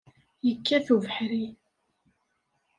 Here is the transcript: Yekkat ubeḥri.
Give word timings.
Yekkat 0.47 0.87
ubeḥri. 0.95 1.45